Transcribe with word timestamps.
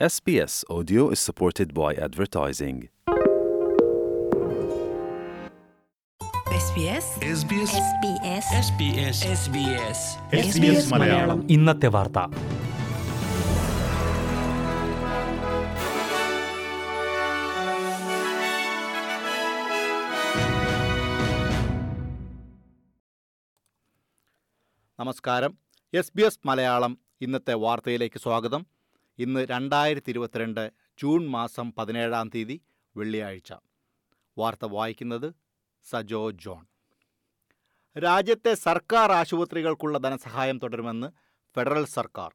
SBS 0.00 0.64
Audio 0.68 1.10
is 1.10 1.20
supported 1.20 1.72
by 1.72 1.94
advertising. 1.96 2.88
SBS 6.58 7.06
SBS 7.32 7.72
SBS 7.88 8.46
SBS 8.60 9.18
SBS 9.40 10.00
SBS 10.44 10.90
Malayalam 10.94 11.40
ഇന്നത്തെ 11.48 11.88
വാർത്ത 11.88 12.18
നമസ്കാരം 24.98 25.52
S 25.92 26.12
B 26.14 26.22
S 26.22 26.40
Malayalam 26.46 26.92
ഇന്നത്തെ 27.20 27.54
വാർത്തയിലേക്ക് 27.54 28.18
സ്വാഗതം 28.18 28.73
ഇന്ന് 29.18 29.46
രണ്ടായിരത്തി 29.50 30.10
ഇരുപത്തിരണ്ട് 30.10 30.72
ജൂൺ 31.02 31.26
മാസം 31.26 31.72
പതിനേഴാം 31.78 32.30
തീയതി 32.34 32.62
വെള്ളിയാഴ്ച. 32.96 33.52
വാർത്ത 34.38 34.64
വായിക്കുന്നത് 34.64 35.34
സജോ 35.84 36.30
ജോൺ. 36.30 36.66
രാജ്യത്തെ 37.98 38.54
സർക്കാർ 38.54 39.12
ആശുപത്രികൾക്കുള്ള 39.12 39.98
ധനസഹായം 39.98 40.58
തുടരുമെന്ന് 40.58 41.06
ഫെഡറൽ 41.56 41.84
സർക്കാർ. 41.84 42.34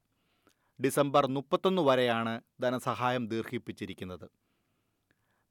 ഡിസംബർ 0.83 1.27
മുപ്പത്തൊന്ന് 1.27 1.81
വരെയാണ് 1.81 2.41
ധനസഹായം 2.61 3.27
ദീർഘിപ്പിച്ചിരിക്കുന്നത്. 3.27 4.29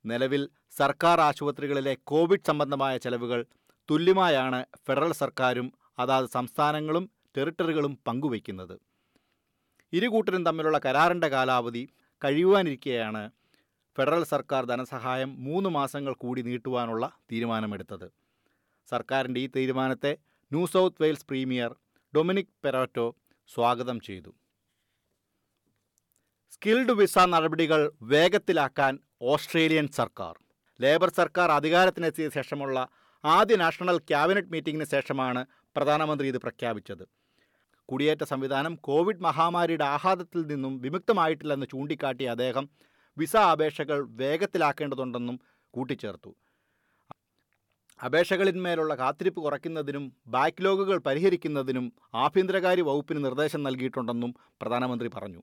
നിലവിൽ 0.07 0.49
സർക്കാർ 0.71 1.21
ആശുപത്രികളിലെ 1.21 1.95
കോവിഡ് 1.95 2.47
സംബന്ധമായ 2.47 2.99
ചെലവുകൾ 2.99 3.47
തുല്യമായാണ് 3.91 4.67
ഫെഡറൽ 4.77 5.13
സർക്കാരും 5.13 5.73
അതാത് 5.99 6.27
സംസ്ഥാനങ്ങളും 6.27 7.11
ടെറിട്ടറികളും 7.37 7.99
പങ്കുവയ്ക്കുന്നത്. 8.07 8.88
ഇരു 9.93 10.07
കൂട്ടരും 10.07 10.43
തമ്മിലുള്ള 10.47 10.79
കരാറിന്റെ 10.79 11.29
കാലാവധി 11.29 11.89
കഴിയുവാനിരിക്കെയാണ് 12.25 13.31
ഫെഡറൽ 13.97 14.25
സർക്കാർ 14.25 14.65
ധനസഹായം 14.65 15.31
മൂന്ന് 15.45 15.69
മാസങ്ങൾ 15.69 16.15
കൂടി 16.15 16.43
നീട്ടുവാനുള്ള 16.43 17.05
തീരുമാനമെടുത്തത്. 17.33 18.09
സർക്കാരിന്റെ 18.91 19.41
ഈ 19.41 19.49
തീരുമാനത്തെ 19.57 20.13
New 20.53 20.67
South 20.67 21.03
Wales 21.03 21.27
premier 21.27 21.71
Dominic 22.17 22.55
Perrottet 22.65 23.07
സ്വാഗതം 23.55 24.01
ചെയ്തു. 24.01 24.31
സ്കിൽഡ് 26.55 26.93
വിസ 26.93 27.19
നടപടികൾ 27.19 27.81
വേഗത്തിലാക്കാൻ 28.03 28.99
ഓസ്ട്രേലിയൻ 29.23 29.89
സർക്കാർ. 29.89 30.35
ലേബർ 30.81 31.11
സർക്കാർ 31.11 31.51
അധികാരത്തിനെത്തിയ 31.51 32.29
ശേഷമുള്ള 32.29 32.89
ആദ്യ 33.25 33.57
നാഷണൽ 33.57 33.97
ക്യാബിനറ്റ് 34.11 34.53
മീറ്റിംഗിന് 34.53 34.85
ശേഷമാണ് 34.85 35.47
പ്രധാനമന്ത്രി 35.77 36.29
ഇത് 36.29 36.39
പ്രഖ്യാപിച്ചത്. 36.39 37.05
കുടിയേറ്റ 37.89 38.25
സംവിധാനം 38.25 38.75
കോവിഡ് 38.81 39.23
മഹാമാരിയുടെ 39.23 39.85
ആഘാതത്തിൽ 39.85 40.47
നിന്നും 40.47 40.79
വിമുക്തമായിട്ടില്ലെന്ന് 40.81 41.67
ചൂണ്ടിക്കാട്ടിയ 41.73 42.29
അദ്ദേഹം 42.29 42.69
വിസ 43.19 43.37
അപേക്ഷകൾ 43.37 44.07
വേഗത്തിലാക്കേണ്ടതുണ്ടെന്നും 44.11 45.41
കൂട്ടിച്ചേർത്തു. 45.75 46.37
അപേക്ഷകളിന്മേലുള്ള 48.05 48.95
കാത്തിരിപ്പ് 48.95 49.41
കുറയ്ക്കുന്നതിനും 49.41 50.13
ബാക്ക്ലോഗുകൾ 50.27 50.99
പരിഹരിക്കുന്നതിനും 50.99 51.93
ആഭ്യന്തരകാര്യ 52.15 52.83
വകുപ്പിന് 52.83 53.25
നിർദ്ദേശം 53.25 53.63
നൽകിയിട്ടുണ്ടെന്നും 53.63 54.35
പ്രധാനമന്ത്രി 54.63 55.11
പറഞ്ഞു. 55.17 55.43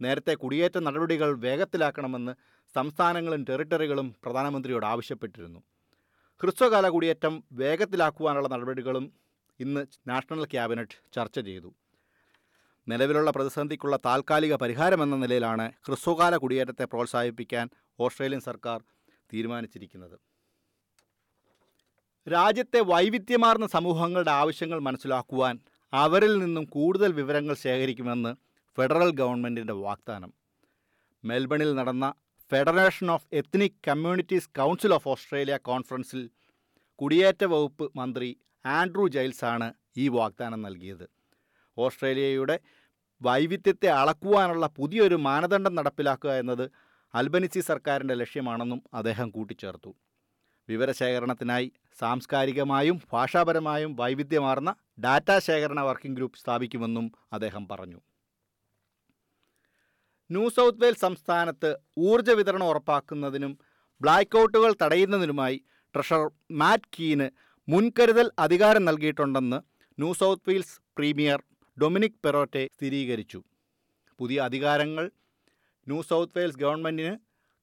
നേരത്തെ 0.00 0.34
കുടിയേറ്റ 0.34 0.78
നടപടികൾ 0.78 1.38
വേഗത്തിലാക്കണമെന്ന് 1.38 2.32
സംസ്ഥാനങ്ങളും 2.74 3.44
ടെറിട്ടറികളും 3.48 4.16
പ്രധാനമന്ത്രിയോട് 4.24 4.86
ആവശ്യപ്പെട്ടിരുന്നു. 4.86 5.60
ഹ്രസ്വകാല 6.42 6.88
കുടിയേറ്റം 6.88 7.44
വേഗത്തിലാക്കുവാനുള്ള 7.52 8.48
നടപടികളും 8.48 9.04
ഇന്ന് 9.60 9.82
നാഷണൽ 10.08 10.44
ക്യാബിനറ്റ് 10.44 10.96
ചർച്ച 11.14 11.38
ചെയ്തു. 11.40 11.70
നിലവിലുള്ള 12.88 13.30
പ്രതിസന്ധിക്കുള്ള 13.30 13.98
താൽക്കാലിക 14.06 14.54
പരിഹാരമെന്ന 14.54 15.16
നിലയിലാണ് 15.16 15.72
ഹ്രസ്വകാല 15.86 16.36
കുടിയേറ്റത്തെ 16.36 16.84
പ്രോത്സാഹിപ്പിക്കാൻ 16.84 17.68
ഓസ്ട്രേലിയൻ 18.00 18.40
സർക്കാർ 18.40 18.80
തീരുമാനിച്ചിരിക്കുന്നത്. 19.32 20.16
രാജ്യത്തെ 22.26 22.80
വൈവിധ്യമാർന്ന 22.80 23.66
സമൂഹങ്ങളുടെ 23.66 24.30
ആവശ്യങ്ങൾ 24.30 24.78
മനസ്സിലാക്കുവാൻ 24.78 25.58
അവരിൽ 25.92 26.38
നിന്നും 26.38 26.64
കൂടുതൽ 26.64 27.12
വിവരങ്ങൾ 27.12 27.54
ശേഖരിക്കുമെന്ന് 27.54 28.32
ഫെഡറൽ 28.78 29.10
ഗവൺമെന്റിന്റെ 29.10 29.72
വാഗ്ദാനം. 29.72 30.32
മെൽബണിൽ 31.24 31.74
നടന്ന 31.74 32.14
federation 32.52 33.10
of 33.10 33.28
ethnic 33.32 33.78
communities 33.88 34.50
council 34.58 34.94
of 34.94 35.08
Australia 35.08 35.56
കോൺഫറൻസിൽ 35.56 36.30
കുടിയേറ്റ 36.96 37.44
വകുപ്പ് 37.44 37.92
മന്ത്രി 37.98 38.40
ആൻഡ്രൂ 38.74 39.08
ജൈൽസാണ് 39.08 39.68
ഈ 39.96 40.08
വാഗ്ദാനം 40.08 40.62
നൽകിയത്. 40.62 41.06
ഓസ്ട്രേലിയയുടെ 41.78 42.56
വൈവിധ്യത്തെ 43.20 43.88
അളക്കുവാനുള്ള 43.88 44.66
പുതിയൊരു 44.78 45.14
മാനദണ്ഡം 45.14 45.74
നടപ്പിലാക്കുക 45.74 46.32
എന്നത് 46.42 46.64
അൽബനിസി 47.14 47.60
സർക്കാരിന്റെ 47.60 48.14
ലക്ഷ്യമാണെന്നും 48.14 48.82
അദ്ദേഹം 48.94 49.30
കൂട്ടിച്ചേർത്തു. 49.30 49.90
വിവരശേഖരണത്തിനായി 50.68 51.72
സാംസ്കാരികമായും 52.00 53.00
ഭാഷാപരമായും 53.12 53.96
വൈവിധ്യമാർന്ന 53.96 54.70
ഡാറ്റാ 55.04 55.38
ശേഖരണ 55.38 55.80
വർക്കിംഗ് 55.80 56.16
ഗ്രൂപ്പ് 56.16 56.38
സ്ഥാപിക്കുമെന്നും 56.38 57.06
അദ്ദേഹം 57.32 57.68
പറഞ്ഞു. 57.68 58.00
ന്യൂ 60.30 60.48
സൗത്ത് 60.48 60.82
വെയിൽസ് 60.82 61.00
സംസ്ഥാനത്ത് 61.00 61.70
ഊർജ 61.98 62.30
വിതരണം 62.30 62.66
ഉറപ്പാക്കുന്നതിനും 62.66 63.52
ബ്ലാക്ക് 64.00 64.38
ഔട്ടുകൾ 64.38 64.74
തടയുന്നതിനുമായി 64.82 65.58
ട്രഷറർ 65.94 66.30
മാറ്റ് 66.50 66.90
കീന് 66.94 67.28
മുൻകരുതൽ 67.68 68.26
അധികാരം 68.44 68.82
നൽകിയിട്ടുണ്ടെന്ന് 68.88 69.58
New 69.98 70.10
South 70.20 70.48
Wales 70.48 70.76
premier 70.96 71.40
Dominic 71.76 72.20
Perrottet 72.24 72.62
സ്ഥിരീകരിച്ചു. 72.74 73.38
പുതിയ 74.20 74.38
അധികാരങ്ങൾ 74.48 75.04
ന്യൂ 75.86 75.98
സൗത്ത് 76.10 76.36
വെയിൽസ് 76.38 76.60
ഗവൺമെന്റിന് 76.62 77.14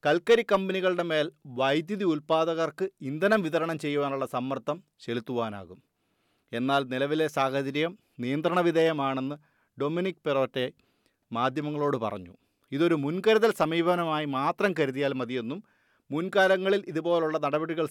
കൽക്കരി 0.03 0.43
കമ്പനികളുടെ 0.51 1.05
മേൽ 1.11 1.27
വൈദ്യുതി 1.59 2.05
ഉൽപ്പാദകർക്ക് 2.13 2.85
ഇന്ധനം 3.09 3.41
വിതരണം 3.45 3.77
ചെയ്യുവാനുള്ള 3.83 4.25
സമ്മർദ്ദം 4.35 4.77
ചെലുത്തുവാനാകും. 5.05 5.79
എന്നാൽ 6.51 6.81
നിലവിലെ 6.93 7.27
സാഹചര്യം 7.37 7.93
നിയന്ത്രണ 8.23 8.59
വിധേയമാണെന്ന് 8.69 9.37
ഡൊമിനിക് 9.77 10.23
പെറോറ്റെ 10.25 10.65
മാധ്യമങ്ങളോട് 11.31 11.97
പറഞ്ഞു. 12.05 12.33
ഇതൊരു 12.71 12.95
മുൻകരുതൽ 13.05 13.51
സമീപനമായി 13.61 14.27
മാത്രം 14.39 14.71
കരുതിയാൽ 14.79 15.13
മതിയെന്നും 15.21 15.59
മുൻകാലങ്ങളിൽ 16.09 16.81
ഇതുപോലുള്ള 16.91 17.37
നടപടികൾ 17.45 17.85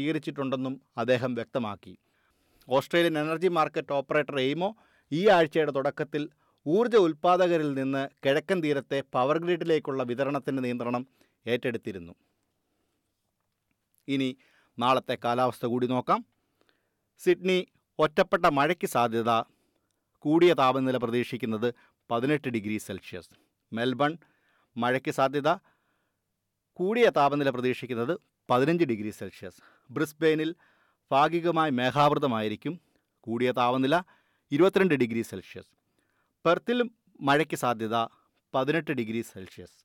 സ്വീകരിച്ചിട്ടുണ്ടെന്നും 0.00 0.80
അദ്ദേഹം 0.98 1.34
വ്യക്തമാക്കി. 1.34 1.98
Australian 2.68 3.18
energy 3.18 3.48
market 3.48 3.92
operator 3.92 4.40
AEMO 4.40 4.76
ഈ 5.12 5.28
ആഴ്ചയുടെ 5.28 5.70
തുടക്കത്തിൽ 5.70 6.28
ഊർജ 6.66 6.96
ഉൽപ്പാദകരിൽ 6.96 7.74
നിന്ന് 7.74 8.08
കിഴക്കൻ 8.24 8.62
തീരത്തെ 8.64 9.02
പവർ 9.12 9.38
ഗ്രിഡിലേക്കുള്ള 9.38 10.02
വിതരണത്തിന്റെ 10.02 10.62
നിയന്ത്രണം 10.62 11.06
ഏറ്റെടുത്തിരുന്നു. 11.46 12.12
ഇനി 14.08 14.36
നാളത്തെ 14.78 15.18
കാലാവസ്ഥ 15.24 15.66
കൂടി 15.66 15.86
നോക്കാം. 15.86 16.24
സിഡ്നി 17.18 17.66
ഒറ്റപ്പെട്ട 17.98 18.46
മഴയ്ക്ക് 18.46 18.86
സാധ്യത. 18.86 19.40
കൂടിയ 20.18 20.52
താപനില 20.54 20.96
പ്രതീക്ഷിക്കുന്നത് 20.96 21.74
പതിനെട്ട് 22.10 22.48
ഡിഗ്രി 22.48 22.78
സെൽഷ്യസ്. 22.78 23.28
മെൽബൺ 23.72 24.18
മഴയ്ക്ക് 24.76 25.10
സാധ്യത. 25.10 25.54
കൂടിയ 26.72 27.10
താപനില 27.10 27.50
പ്രതീക്ഷിക്കുന്നത് 27.50 28.20
പതിനഞ്ച് 28.50 28.84
ഡിഗ്രി 28.84 29.10
സെൽഷ്യസ്. 29.10 29.56
ബ്രിസ്ബെയിനിൽ 29.90 30.54
ഭാഗികമായി 31.12 31.70
മേഘാവൃതമായിരിക്കും. 31.70 32.80
കൂടിയ 33.20 33.52
താപനില 33.52 34.02
ഇരുപത്തിരണ്ട് 34.50 34.94
ഡിഗ്രി 34.94 35.22
സെൽഷ്യസ്. 35.22 35.66
പെർത്തിലും 36.44 36.94
മഴയ്ക്ക് 37.20 37.56
സാധ്യത 37.56 38.04
പതിനെട്ട് 38.54 38.90
ഡിഗ്രി 38.90 39.20
സെൽഷ്യസ്. 39.20 39.84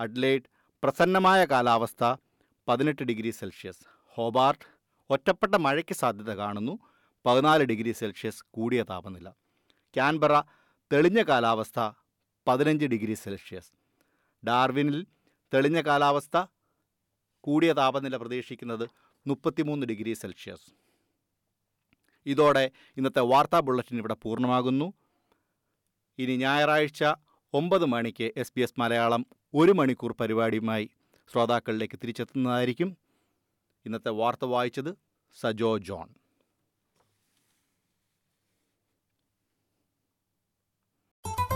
അഡ്ലേറ്റ് 0.00 0.44
പ്രസന്നമായ 0.82 1.44
കാലാവസ്ഥ. 1.44 2.04
പതിനെട്ട് 2.68 3.02
ഡിഗ്രി 3.02 3.30
സെൽഷ്യസ്. 3.30 3.78
ഹോബാർട്ട് 4.06 4.64
ഒറ്റപ്പെട്ട 5.10 5.54
മഴയ്ക്ക് 5.54 5.94
സാധ്യത 5.94 6.30
കാണുന്നു. 6.30 6.78
പതിനാല് 7.26 7.64
ഡിഗ്രി 7.64 7.92
സെൽഷ്യസ് 7.92 8.44
കൂടിയ 8.50 8.82
താപനില. 8.82 9.28
ക്യാൻബറ 9.94 10.40
തെളിഞ്ഞ 10.92 11.22
കാലാവസ്ഥ 11.22 11.90
പതിനഞ്ച് 12.48 12.86
ഡിഗ്രി 12.86 13.14
സെൽഷ്യസ്. 13.14 13.72
ഡാർവിനിൽ 14.46 15.06
തെളിഞ്ഞ 15.54 15.80
കാലാവസ്ഥ 15.80 16.44
കൂടിയ 17.40 17.72
താപനില 17.72 18.16
പ്രതീക്ഷിക്കുന്നത് 18.16 18.90
മുപ്പത്തിമൂന്ന് 19.26 19.86
ഡിഗ്രി 19.86 20.12
സെൽഷ്യസ്. 20.12 20.72
ഇതോടെ 22.26 22.70
ഇന്നത്തെ 22.96 23.20
വാർത്താ 23.20 23.60
ബുള്ളറ്റിൻ 23.60 23.98
ഇവിടെ 23.98 24.14
പൂർണമാകുന്നു. 24.14 24.92
ഇനി 26.18 26.36
ഞായറാഴ്ച 26.36 27.04
ഒമ്പത് 27.52 27.84
മണിക്ക് 27.84 28.32
എസ് 28.36 28.52
ബി 28.56 28.60
എസ് 28.60 28.74
മലയാളം 28.78 29.26
ഒരു 29.54 29.72
മണിക്കൂർ 29.72 30.12
പരിപാടിയുമായി 30.12 30.90
ശ്രോതാക്കളിലേക്ക് 31.32 31.98
തിരിച്ചെത്തുന്നതായിരിക്കും. 32.02 32.96
ഇന്നത്തെ 33.86 34.10
വാർത്ത 34.10 34.44
വായിച്ചത് 34.44 34.90
Sajo 35.40 35.78
John. 35.78 36.08